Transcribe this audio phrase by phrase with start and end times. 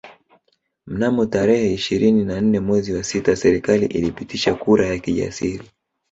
[0.87, 5.63] Mnamo tarehe ishirini na nne mwezi wa sita serikali ilipitisha kura ya kijasiri